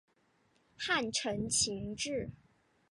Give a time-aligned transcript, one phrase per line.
[0.75, 2.31] 汉承秦制。